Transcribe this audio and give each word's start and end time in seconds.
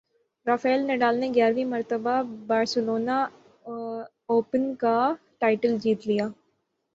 Rafael 0.45 0.79
Nadal 0.87 1.15
نے 1.19 1.27
گیارہویں 1.35 1.65
مرتبہ 1.65 2.13
بارسلونا 2.47 3.17
اوپن 4.27 4.73
کا 4.75 4.95
ٹائٹل 5.39 5.77
جیت 5.79 6.07
لیا 6.07 6.27